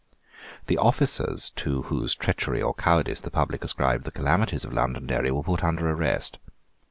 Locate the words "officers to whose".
0.79-2.15